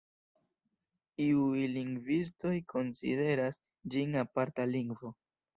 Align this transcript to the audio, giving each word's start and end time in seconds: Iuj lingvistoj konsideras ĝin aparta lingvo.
Iuj 1.25 1.59
lingvistoj 1.75 2.55
konsideras 2.75 3.63
ĝin 3.97 4.21
aparta 4.27 4.71
lingvo. 4.75 5.17